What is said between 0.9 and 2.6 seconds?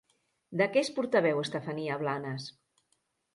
portaveu Estefania Blanes?